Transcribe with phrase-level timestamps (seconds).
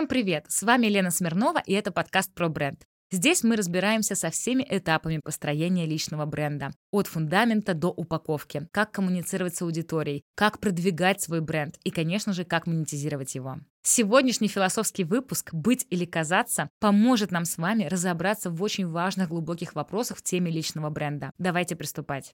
[0.00, 0.46] Всем привет!
[0.48, 2.86] С вами Лена Смирнова, и это подкаст про бренд.
[3.10, 6.70] Здесь мы разбираемся со всеми этапами построения личного бренда.
[6.90, 8.66] От фундамента до упаковки.
[8.72, 13.58] Как коммуницировать с аудиторией, как продвигать свой бренд и, конечно же, как монетизировать его.
[13.82, 19.74] Сегодняшний философский выпуск «Быть или казаться» поможет нам с вами разобраться в очень важных глубоких
[19.74, 21.30] вопросах в теме личного бренда.
[21.36, 22.30] Давайте приступать.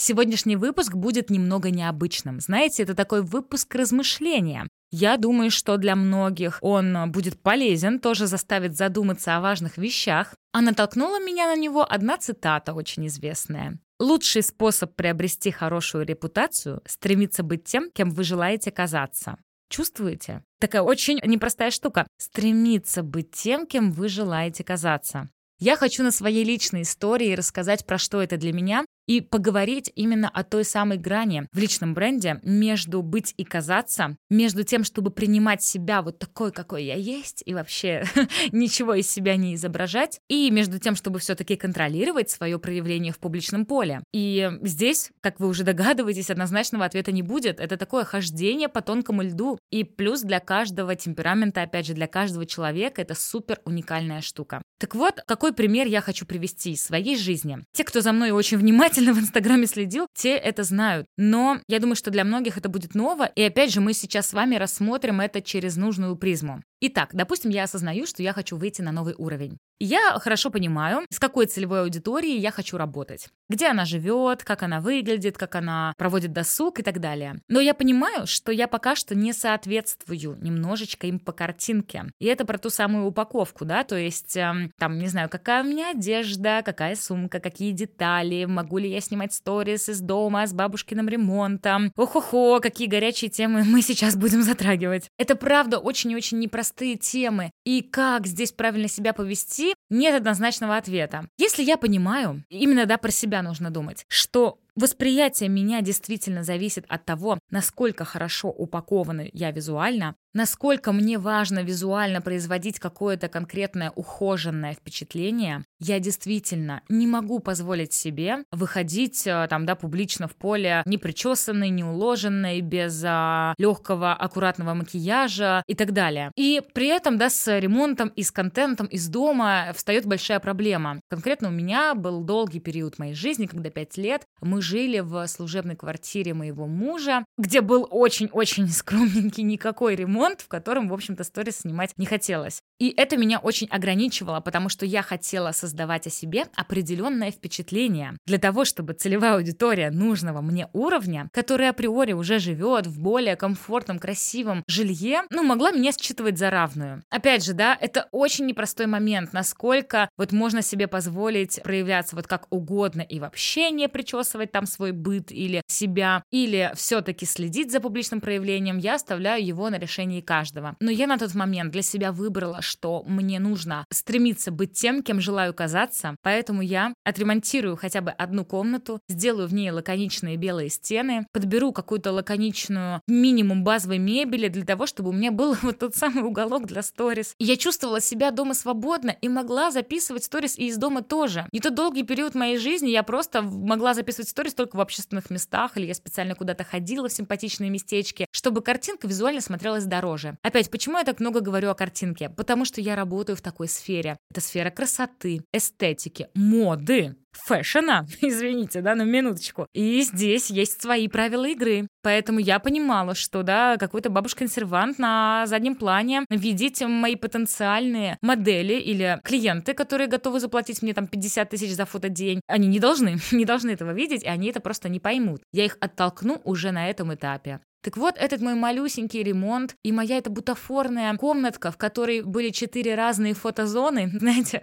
[0.00, 2.38] Сегодняшний выпуск будет немного необычным.
[2.38, 4.68] Знаете, это такой выпуск размышления.
[4.92, 10.34] Я думаю, что для многих он будет полезен, тоже заставит задуматься о важных вещах.
[10.52, 13.80] А натолкнула меня на него одна цитата очень известная.
[13.98, 19.36] Лучший способ приобрести хорошую репутацию– стремиться быть тем, кем вы желаете казаться.
[19.68, 20.44] Чувствуете?
[20.60, 22.06] Такая очень непростая штука.
[22.18, 25.28] Стремиться быть тем, кем вы желаете казаться.
[25.58, 30.28] Я хочу на своей личной истории рассказать, про что это для меня, и поговорить именно
[30.28, 35.62] о той самой грани в личном бренде между быть и казаться, между тем, чтобы принимать
[35.62, 38.04] себя вот такой, какой я есть, и вообще
[38.52, 43.64] ничего из себя не изображать, и между тем, чтобы все-таки контролировать свое проявление в публичном
[43.64, 44.02] поле.
[44.12, 47.60] И здесь, как вы уже догадываетесь, однозначного ответа не будет.
[47.60, 49.58] Это такое хождение по тонкому льду.
[49.70, 54.62] И плюс для каждого темперамента, опять же, для каждого человека это супер уникальная штука.
[54.78, 57.58] Так вот, какой пример я хочу привести из своей жизни.
[57.72, 61.06] Те, кто за мной очень внимательно внимательно в Инстаграме следил, те это знают.
[61.16, 63.26] Но я думаю, что для многих это будет ново.
[63.26, 66.62] И опять же, мы сейчас с вами рассмотрим это через нужную призму.
[66.80, 69.58] Итак, допустим, я осознаю, что я хочу выйти на новый уровень.
[69.80, 73.28] Я хорошо понимаю, с какой целевой аудиторией я хочу работать.
[73.48, 77.36] Где она живет, как она выглядит, как она проводит досуг и так далее.
[77.48, 82.06] Но я понимаю, что я пока что не соответствую немножечко им по картинке.
[82.18, 85.66] И это про ту самую упаковку, да, то есть эм, там, не знаю, какая у
[85.66, 91.08] меня одежда, какая сумка, какие детали, могу ли я снимать сторис из дома с бабушкиным
[91.08, 91.92] ремонтом.
[91.96, 95.08] Ох-охо, какие горячие темы мы сейчас будем затрагивать.
[95.18, 97.52] Это правда очень и очень непростые темы.
[97.64, 101.28] И как здесь правильно себя повести, нет однозначного ответа.
[101.38, 107.04] Если я понимаю, именно да, про себя нужно думать, что Восприятие меня действительно зависит от
[107.04, 115.64] того, насколько хорошо упакована я визуально, насколько мне важно визуально производить какое-то конкретное ухоженное впечатление,
[115.80, 121.70] я действительно не могу позволить себе выходить э, там, да, публично в поле не причесанной,
[121.70, 126.30] не уложенной, без а, легкого, аккуратного макияжа и так далее.
[126.36, 131.00] И при этом, да, с ремонтом и с контентом из дома встает большая проблема.
[131.10, 135.76] Конкретно у меня был долгий период моей жизни, когда пять лет мы жили в служебной
[135.76, 141.92] квартире моего мужа, где был очень-очень скромненький никакой ремонт, в котором, в общем-то, сторис снимать
[141.96, 142.60] не хотелось.
[142.78, 148.38] И это меня очень ограничивало, потому что я хотела создавать о себе определенное впечатление для
[148.38, 154.62] того, чтобы целевая аудитория нужного мне уровня, которая априори уже живет в более комфортном, красивом
[154.68, 157.02] жилье, ну, могла меня считывать за равную.
[157.10, 162.46] Опять же, да, это очень непростой момент, насколько вот можно себе позволить проявляться вот как
[162.50, 168.20] угодно и вообще не причесывать там свой быт или себя, или все-таки следить за публичным
[168.20, 170.76] проявлением, я оставляю его на решении каждого.
[170.80, 175.20] Но я на тот момент для себя выбрала, что мне нужно стремиться быть тем, кем
[175.20, 181.26] желаю казаться, поэтому я отремонтирую хотя бы одну комнату, сделаю в ней лаконичные белые стены,
[181.32, 186.24] подберу какую-то лаконичную минимум базовой мебели для того, чтобы у меня был вот тот самый
[186.24, 187.34] уголок для сторис.
[187.38, 191.46] И я чувствовала себя дома свободно и могла записывать сторис и из дома тоже.
[191.52, 195.76] Не тот долгий период моей жизни я просто могла записывать сторис только в общественных местах,
[195.76, 200.36] или я специально куда-то ходила в симпатичные местечки, чтобы картинка визуально смотрелась дороже.
[200.42, 202.28] Опять, почему я так много говорю о картинке?
[202.28, 204.18] Потому что я работаю в такой сфере.
[204.30, 209.66] Это сфера красоты, эстетики, моды фэшена, извините, да, на минуточку.
[209.72, 211.88] И здесь есть свои правила игры.
[212.02, 219.20] Поэтому я понимала, что, да, какой-то бабушка-консервант на заднем плане видеть мои потенциальные модели или
[219.24, 223.70] клиенты, которые готовы заплатить мне там 50 тысяч за фотодень, они не должны, не должны
[223.70, 225.42] этого видеть, и они это просто не поймут.
[225.52, 227.60] Я их оттолкну уже на этом этапе.
[227.82, 232.94] Так вот, этот мой малюсенький ремонт и моя эта бутафорная комнатка, в которой были четыре
[232.94, 234.62] разные фотозоны, знаете,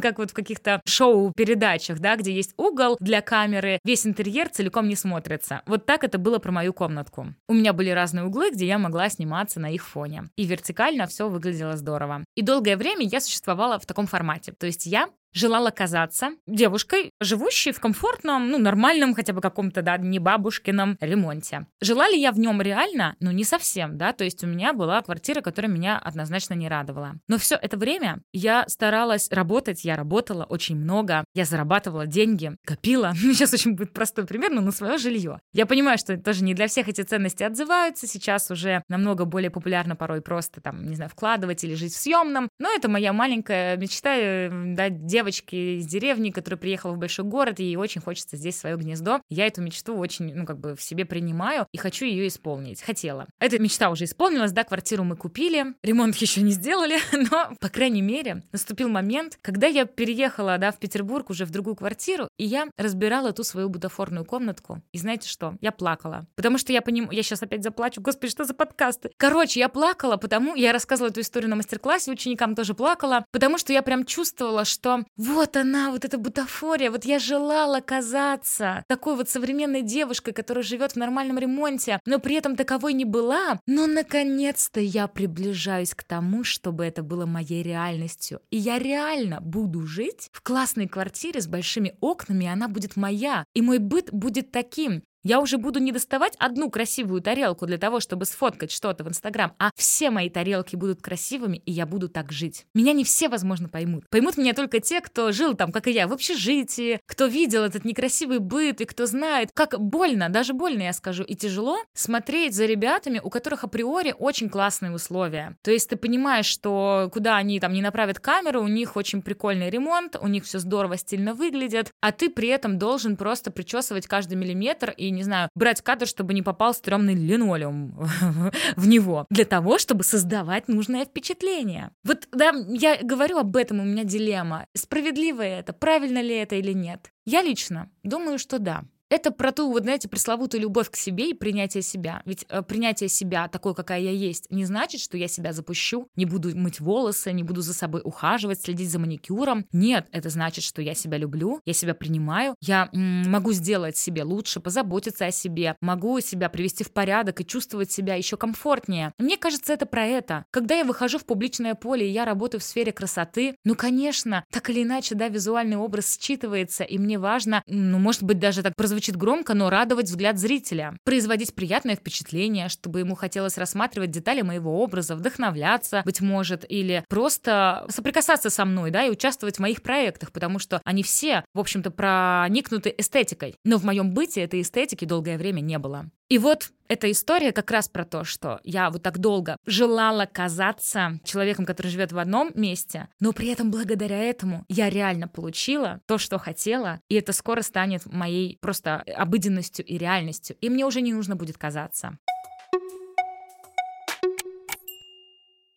[0.00, 4.96] как вот в каких-то шоу-передачах, да, где есть угол для камеры, весь интерьер целиком не
[4.96, 5.62] смотрится.
[5.66, 7.34] Вот так это было про мою комнатку.
[7.48, 10.24] У меня были разные углы, где я могла сниматься на их фоне.
[10.36, 12.24] И вертикально все выглядело здорово.
[12.34, 14.52] И долгое время я существовала в таком формате.
[14.58, 19.96] То есть я желала казаться девушкой, живущей в комфортном, ну, нормальном, хотя бы каком-то, да,
[19.98, 21.66] не бабушкином ремонте.
[21.80, 23.16] Жила ли я в нем реально?
[23.20, 27.14] Ну, не совсем, да, то есть у меня была квартира, которая меня однозначно не радовала.
[27.28, 33.12] Но все это время я старалась работать, я работала очень много, я зарабатывала деньги, копила,
[33.16, 35.40] сейчас очень будет простой пример, но на свое жилье.
[35.52, 39.96] Я понимаю, что тоже не для всех эти ценности отзываются, сейчас уже намного более популярно
[39.96, 44.14] порой просто там, не знаю, вкладывать или жить в съемном, но это моя маленькая мечта,
[44.16, 44.88] э, да,
[45.22, 49.20] девочки из деревни, которая приехала в большой город, и ей очень хочется здесь свое гнездо.
[49.30, 52.82] Я эту мечту очень, ну, как бы в себе принимаю и хочу ее исполнить.
[52.82, 53.28] Хотела.
[53.38, 56.98] Эта мечта уже исполнилась, да, квартиру мы купили, ремонт еще не сделали,
[57.30, 61.76] но, по крайней мере, наступил момент, когда я переехала, да, в Петербург уже в другую
[61.76, 64.82] квартиру, и я разбирала ту свою бутафорную комнатку.
[64.90, 65.54] И знаете что?
[65.60, 66.26] Я плакала.
[66.34, 69.12] Потому что я понимаю, я сейчас опять заплачу, господи, что за подкасты?
[69.18, 73.72] Короче, я плакала, потому я рассказывала эту историю на мастер-классе, ученикам тоже плакала, потому что
[73.72, 79.28] я прям чувствовала, что вот она, вот эта бутафория, вот я желала казаться такой вот
[79.28, 83.60] современной девушкой, которая живет в нормальном ремонте, но при этом таковой не была.
[83.66, 88.40] Но наконец-то я приближаюсь к тому, чтобы это было моей реальностью.
[88.50, 93.44] И я реально буду жить в классной квартире с большими окнами, и она будет моя.
[93.54, 95.02] И мой быт будет таким.
[95.24, 99.52] Я уже буду не доставать одну красивую тарелку для того, чтобы сфоткать что-то в Инстаграм,
[99.56, 102.66] а все мои тарелки будут красивыми, и я буду так жить.
[102.74, 104.08] Меня не все, возможно, поймут.
[104.10, 107.84] Поймут меня только те, кто жил там, как и я, в общежитии, кто видел этот
[107.84, 112.66] некрасивый быт, и кто знает, как больно, даже больно, я скажу, и тяжело смотреть за
[112.66, 115.56] ребятами, у которых априори очень классные условия.
[115.62, 119.70] То есть ты понимаешь, что куда они там не направят камеру, у них очень прикольный
[119.70, 124.34] ремонт, у них все здорово, стильно выглядит, а ты при этом должен просто причесывать каждый
[124.34, 127.94] миллиметр и не знаю, брать кадр, чтобы не попал стрёмный линолеум
[128.76, 131.90] в него, для того, чтобы создавать нужное впечатление.
[132.04, 134.66] Вот, да, я говорю об этом, у меня дилемма.
[134.74, 137.10] Справедливо это, правильно ли это или нет?
[137.24, 138.84] Я лично думаю, что да.
[139.12, 142.22] Это про ту, вот знаете, пресловутую любовь к себе и принятие себя.
[142.24, 146.24] Ведь э, принятие себя такой, какая я есть, не значит, что я себя запущу, не
[146.24, 149.66] буду мыть волосы, не буду за собой ухаживать, следить за маникюром.
[149.70, 154.22] Нет, это значит, что я себя люблю, я себя принимаю, я м- могу сделать себе
[154.22, 159.12] лучше, позаботиться о себе, могу себя привести в порядок и чувствовать себя еще комфортнее.
[159.18, 160.46] Мне кажется, это про это.
[160.50, 164.70] Когда я выхожу в публичное поле и я работаю в сфере красоты, ну, конечно, так
[164.70, 169.01] или иначе, да, визуальный образ считывается, и мне важно, ну, может быть, даже так прозвучит
[169.02, 174.80] звучит громко, но радовать взгляд зрителя, производить приятное впечатление, чтобы ему хотелось рассматривать детали моего
[174.80, 180.30] образа, вдохновляться, быть может, или просто соприкасаться со мной, да, и участвовать в моих проектах,
[180.30, 183.56] потому что они все, в общем-то, проникнуты эстетикой.
[183.64, 186.08] Но в моем быте этой эстетики долгое время не было.
[186.32, 191.20] И вот эта история как раз про то, что я вот так долго желала казаться
[191.24, 196.16] человеком, который живет в одном месте, но при этом благодаря этому я реально получила то,
[196.16, 201.12] что хотела, и это скоро станет моей просто обыденностью и реальностью, и мне уже не
[201.12, 202.16] нужно будет казаться.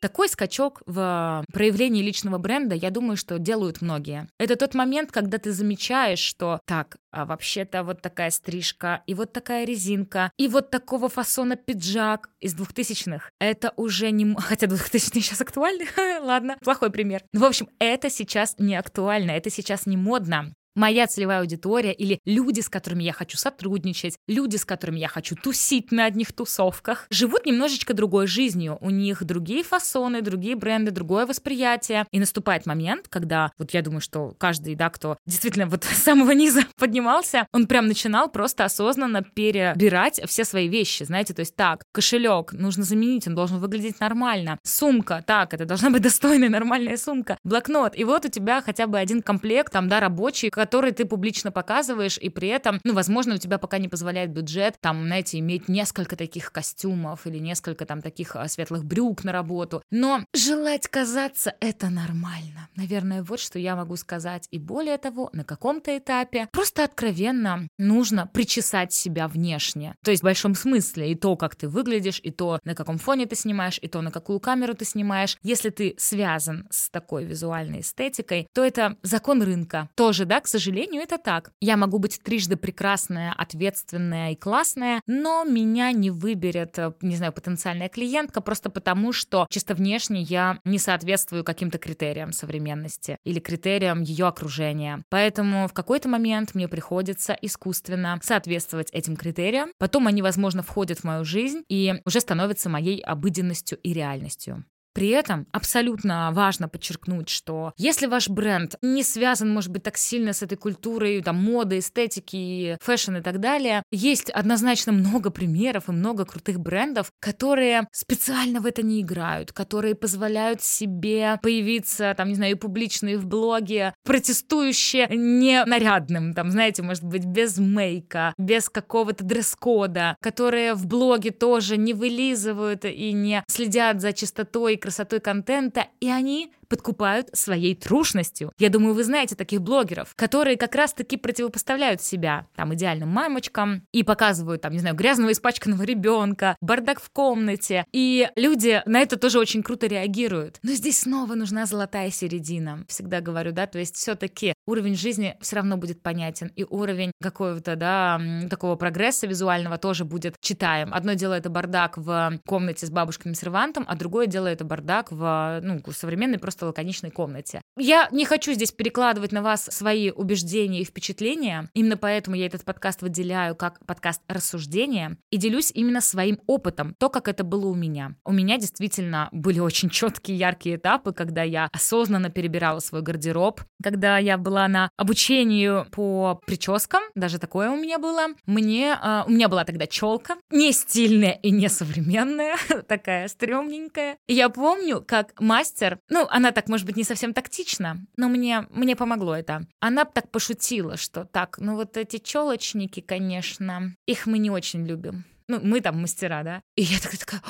[0.06, 4.28] Такой скачок в проявлении личного бренда, я думаю, что делают многие.
[4.38, 9.34] Это тот момент, когда ты замечаешь, что так, а вообще-то вот такая стрижка, и вот
[9.34, 13.32] такая резинка, и вот такого фасона пиджак из двухтысячных.
[13.40, 14.36] Это уже не...
[14.40, 15.88] Хотя двухтысячные сейчас актуальны,
[16.22, 17.24] ладно, плохой пример.
[17.34, 22.60] В общем, это сейчас не актуально, это сейчас не модно моя целевая аудитория или люди,
[22.60, 27.46] с которыми я хочу сотрудничать, люди, с которыми я хочу тусить на одних тусовках, живут
[27.46, 28.78] немножечко другой жизнью.
[28.82, 32.06] У них другие фасоны, другие бренды, другое восприятие.
[32.12, 36.32] И наступает момент, когда, вот я думаю, что каждый, да, кто действительно вот с самого
[36.32, 41.84] низа поднимался, он прям начинал просто осознанно перебирать все свои вещи, знаете, то есть так,
[41.92, 47.38] кошелек нужно заменить, он должен выглядеть нормально, сумка, так, это должна быть достойная нормальная сумка,
[47.44, 51.52] блокнот, и вот у тебя хотя бы один комплект, там, да, рабочий, который ты публично
[51.52, 55.70] показываешь, и при этом, ну, возможно, у тебя пока не позволяет бюджет, там, знаете, иметь
[55.70, 59.84] несколько таких костюмов или несколько там таких а, светлых брюк на работу.
[59.92, 62.68] Но желать казаться— это нормально.
[62.76, 64.48] Наверное, вот что я могу сказать.
[64.50, 69.94] И более того, на каком-то этапе просто откровенно нужно причесать себя внешне.
[70.04, 73.28] То есть в большом смысле и то, как ты выглядишь, и то, на каком фоне
[73.28, 75.38] ты снимаешь, и то, на какую камеру ты снимаешь.
[75.44, 79.90] Если ты связан с такой визуальной эстетикой, то это закон рынка.
[79.96, 81.52] Тоже, да, к сожалению, это так.
[81.60, 87.34] Я могу быть трижды прекрасная, ответственная и классная, но меня не выберет, э, не знаю,
[87.34, 94.02] потенциальная клиентка просто потому, что чисто внешне я не соответствую каким-то критериям современности или критериям
[94.02, 95.04] ее окружения.
[95.10, 99.72] Поэтому в какой-то момент мне приходится искусственно соответствовать этим критериям.
[99.78, 104.64] Потом они, возможно, входят в мою жизнь и уже становятся моей обыденностью и реальностью.
[104.96, 110.32] При этом абсолютно важно подчеркнуть, что если ваш бренд не связан, может быть, так сильно
[110.32, 115.92] с этой культурой, там, моды, эстетики, fashion и так далее, есть однозначно много примеров и
[115.92, 122.36] много крутых брендов, которые специально в это не играют, которые позволяют себе появиться, там, не
[122.36, 128.70] знаю, и публичные в блоге, протестующие не нарядным, там, знаете, может быть, без мейка, без
[128.70, 135.20] какого-то дресс-кода, которые в блоге тоже не вылизывают и не следят за чистотой и красотой
[135.20, 138.52] контента, и они подкупают своей трушностью.
[138.58, 144.04] Я думаю, вы знаете таких блогеров, которые как раз-таки противопоставляют себя там идеальным мамочкам и
[144.04, 147.86] показывают там, не знаю, грязного испачканного ребенка, бардак в комнате.
[147.92, 150.60] И люди на это тоже очень круто реагируют.
[150.64, 152.86] Но здесь снова нужна золотая середина.
[152.88, 157.76] Всегда говорю, да, то есть все-таки уровень жизни все равно будет понятен, и уровень какого-то,
[157.76, 160.94] да, такого прогресса визуального тоже будет читаем.
[160.94, 165.60] Одно дело это бардак в комнате с бабушкиным сервантом, а другое дело это бардак в,
[165.62, 167.62] ну, современной просто просто лаконичной комнате.
[167.78, 172.64] Я не хочу здесь перекладывать на вас свои убеждения и впечатления, именно поэтому я этот
[172.64, 177.76] подкаст выделяю как подкаст рассуждения и делюсь именно своим опытом, то, как это было у
[177.76, 178.16] меня.
[178.24, 184.18] У меня действительно были очень четкие, яркие этапы, когда я осознанно перебирала свой гардероб, когда
[184.18, 188.28] я была на обучении по прическам, даже такое у меня было.
[188.46, 192.56] Мне, э, у меня была тогда челка, не стильная и не современная,
[192.88, 194.18] такая стрёмненькая.
[194.28, 198.68] Я помню, как мастер, ну, она она так, может быть, не совсем тактична, но мне,
[198.70, 199.66] мне помогло это.
[199.80, 205.26] Она так пошутила, что так, ну вот эти челочники, конечно, их мы не очень любим
[205.48, 206.62] ну, мы там мастера, да.
[206.76, 207.42] И я такая, такая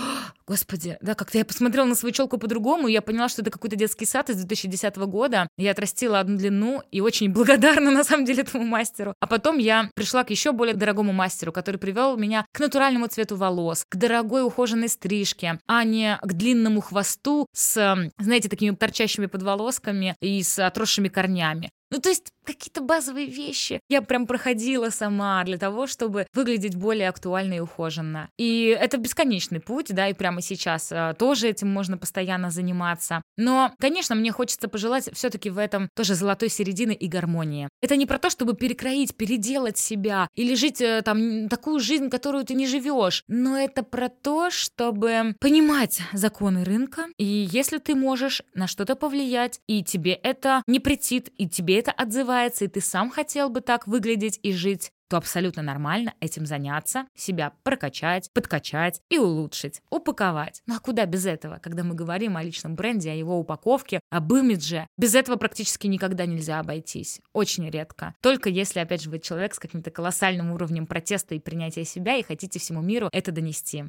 [0.48, 3.76] господи, да, как-то я посмотрела на свою челку по-другому, и я поняла, что это какой-то
[3.76, 5.48] детский сад из 2010 года.
[5.58, 9.14] Я отрастила одну длину и очень благодарна, на самом деле, этому мастеру.
[9.20, 13.36] А потом я пришла к еще более дорогому мастеру, который привел меня к натуральному цвету
[13.36, 20.16] волос, к дорогой ухоженной стрижке, а не к длинному хвосту с, знаете, такими торчащими подволосками
[20.22, 21.72] и с отросшими корнями.
[21.92, 27.10] Ну, то есть какие-то базовые вещи я прям проходила сама для того, чтобы выглядеть более
[27.10, 28.30] актуально и ухоженно.
[28.38, 33.22] И это бесконечный путь, да, и прямо сейчас а, тоже этим можно постоянно заниматься.
[33.38, 37.70] Но, конечно, мне хочется пожелать все-таки в этом тоже золотой середины и гармонии.
[37.82, 42.46] Это не про то, чтобы перекроить, переделать себя или жить э, там такую жизнь, которую
[42.46, 48.42] ты не живешь, но это про то, чтобы понимать законы рынка, и если ты можешь
[48.54, 53.12] на что-то повлиять, и тебе это не претит, и тебе это отзывается, и ты сам
[53.12, 59.20] хотел бы так выглядеть и жить, то абсолютно нормально этим заняться, себя прокачать, подкачать и
[59.20, 60.64] улучшить, упаковать.
[60.66, 64.34] Ну а куда без этого, когда мы говорим о личном бренде, о его упаковке, об
[64.34, 64.88] имидже?
[64.98, 67.22] Без этого практически никогда нельзя обойтись.
[67.34, 68.16] Очень редко.
[68.20, 72.24] Только если, опять же, вы человек с каким-то колоссальным уровнем протеста и принятия себя и
[72.24, 73.86] хотите всему миру это донести.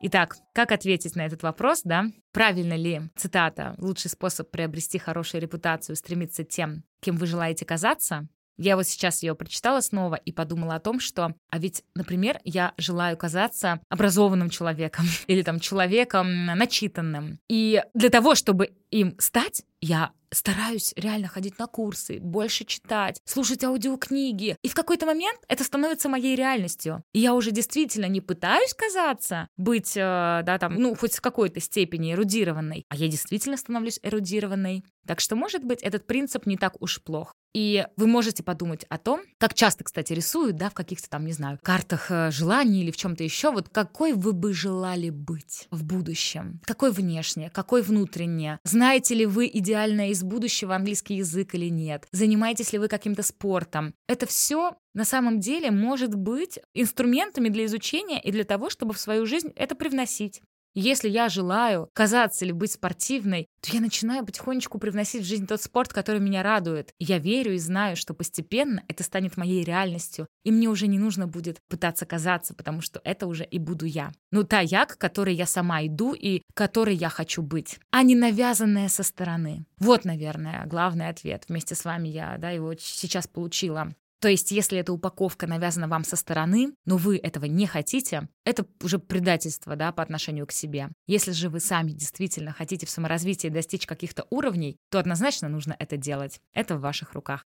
[0.00, 2.06] Итак, как ответить на этот вопрос, да?
[2.32, 8.28] Правильно ли, цитата, лучший способ приобрести хорошую репутацию стремиться тем, кем вы желаете казаться?
[8.58, 12.72] Я вот сейчас ее прочитала снова и подумала о том, что, а ведь, например, я
[12.78, 17.38] желаю казаться образованным человеком или там человеком начитанным.
[17.48, 23.62] И для того, чтобы им стать, я стараюсь реально ходить на курсы, больше читать, слушать
[23.62, 24.56] аудиокниги.
[24.62, 27.02] И в какой-то момент это становится моей реальностью.
[27.12, 30.00] И я уже действительно не пытаюсь казаться быть, э,
[30.44, 34.84] да, там, ну, хоть в какой-то степени эрудированной, а я действительно становлюсь эрудированной.
[35.06, 37.32] Так что, может быть, этот принцип не так уж плох.
[37.54, 41.32] И вы можете подумать о том, как часто, кстати, рисуют, да, в каких-то там, не
[41.32, 45.82] знаю, картах э, желаний или в чем-то еще, вот какой вы бы желали быть в
[45.82, 46.60] будущем?
[46.64, 48.58] Какой внешне, какой внутренне?
[48.86, 52.06] Знаете ли вы идеально из будущего английский язык или нет?
[52.12, 53.94] Занимаетесь ли вы каким-то спортом?
[54.06, 59.00] Это все на самом деле может быть инструментами для изучения и для того, чтобы в
[59.00, 60.40] свою жизнь это привносить.
[60.78, 65.62] Если я желаю казаться или быть спортивной, то я начинаю потихонечку привносить в жизнь тот
[65.62, 66.92] спорт, который меня радует.
[66.98, 71.26] Я верю и знаю, что постепенно это станет моей реальностью, и мне уже не нужно
[71.26, 74.12] будет пытаться казаться, потому что это уже и буду я.
[74.30, 78.14] Ну, та я, к которой я сама иду и которой я хочу быть, а не
[78.14, 79.64] навязанная со стороны.
[79.78, 81.44] Вот, наверное, главный ответ.
[81.48, 83.94] Вместе с вами я да, его сейчас получила.
[84.20, 88.66] То есть, если эта упаковка навязана вам со стороны, но вы этого не хотите, это
[88.82, 90.88] уже предательство да, по отношению к себе.
[91.06, 95.96] Если же вы сами действительно хотите в саморазвитии достичь каких-то уровней, то однозначно нужно это
[95.96, 96.40] делать.
[96.52, 97.44] Это в ваших руках.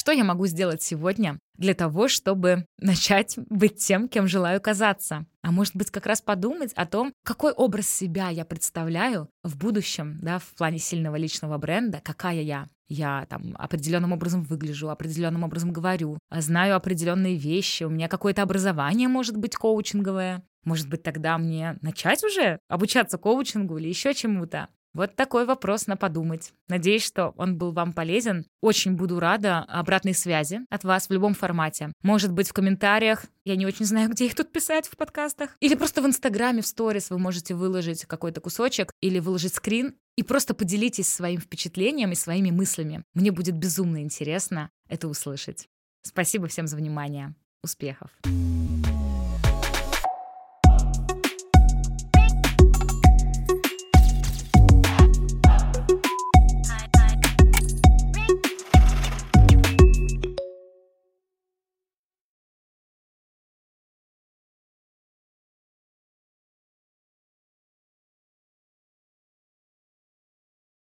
[0.00, 5.26] Что я могу сделать сегодня для того, чтобы начать быть тем, кем желаю казаться?
[5.42, 10.16] А может быть, как раз подумать о том, какой образ себя я представляю в будущем,
[10.22, 12.70] да, в плане сильного личного бренда, какая я.
[12.88, 19.06] Я там определенным образом выгляжу, определенным образом говорю, знаю определенные вещи, у меня какое-то образование
[19.06, 20.42] может быть коучинговое.
[20.64, 24.68] Может быть, тогда мне начать уже обучаться коучингу или еще чему-то?
[24.92, 26.52] Вот такой вопрос на подумать.
[26.68, 28.46] Надеюсь, что он был вам полезен.
[28.60, 31.92] Очень буду рада обратной связи от вас в любом формате.
[32.02, 33.24] Может быть, в комментариях.
[33.44, 35.56] Я не очень знаю, где их тут писать в подкастах.
[35.60, 40.22] Или просто в Инстаграме, в сторис вы можете выложить какой-то кусочек или выложить скрин и
[40.22, 43.04] просто поделитесь своим впечатлением и своими мыслями.
[43.14, 45.68] Мне будет безумно интересно это услышать.
[46.02, 47.34] Спасибо всем за внимание.
[47.62, 48.10] Успехов!